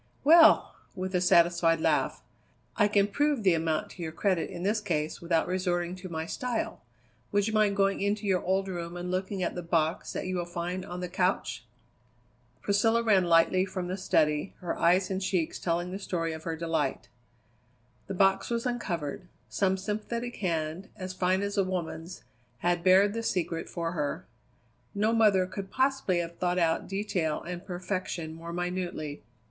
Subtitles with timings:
[0.23, 2.23] "Well!" with a satisfied laugh,
[2.75, 6.25] "I can prove the amount to your credit in this case without resorting to my
[6.25, 6.81] style.
[7.31, 10.37] Would you mind going into your old room and looking at the box that you
[10.37, 11.67] will find on the couch?"
[12.63, 16.55] Priscilla ran lightly from the study, her eyes and cheeks telling the story of her
[16.55, 17.07] delight.
[18.07, 19.27] The box was uncovered.
[19.49, 22.23] Some sympathetic hand, as fine as a woman's,
[22.65, 24.25] had bared the secret for her.
[24.95, 29.21] No mother could possibly have thought out detail and perfection more minutely.